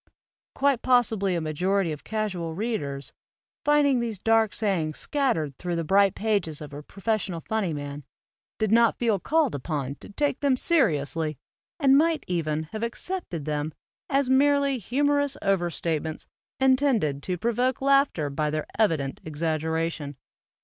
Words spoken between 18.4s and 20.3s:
their evident exaggeration.